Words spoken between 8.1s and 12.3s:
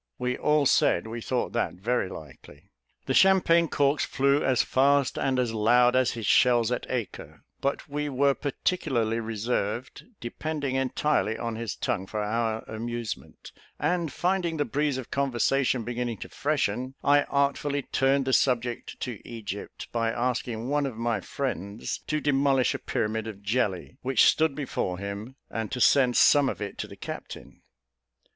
particularly reserved, depending entirely on his tongue for